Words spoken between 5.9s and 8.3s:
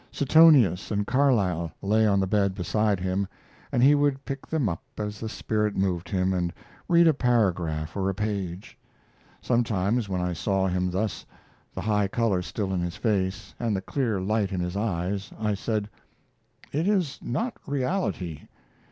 him and read a paragraph or a